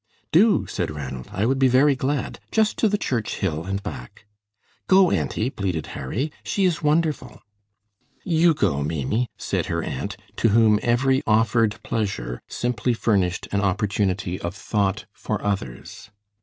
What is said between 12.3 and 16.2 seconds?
simply furnished an opportunity of thought for others.